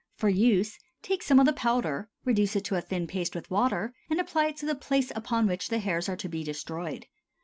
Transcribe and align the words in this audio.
For 0.15 0.29
use, 0.29 0.79
take 1.03 1.21
some 1.21 1.39
of 1.39 1.45
the 1.45 1.53
powder, 1.53 2.09
reduce 2.25 2.55
it 2.55 2.63
to 2.65 2.75
a 2.75 2.81
thin 2.81 3.05
paste 3.05 3.35
with 3.35 3.51
water, 3.51 3.93
and 4.09 4.19
apply 4.19 4.47
it 4.47 4.57
to 4.57 4.65
the 4.65 4.73
place 4.73 5.11
upon 5.15 5.45
which 5.45 5.69
the 5.69 5.77
hairs 5.77 6.09
are 6.09 6.17
to 6.17 6.27
be 6.27 6.43
destroyed. 6.43 7.05